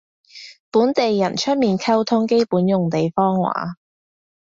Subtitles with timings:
[0.71, 3.75] 本地人出面溝通基本用地方話